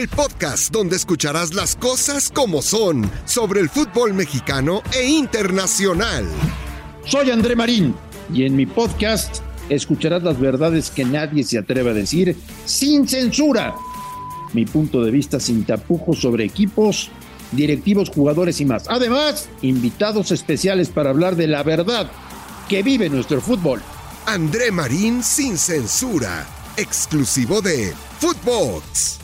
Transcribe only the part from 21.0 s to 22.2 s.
hablar de la verdad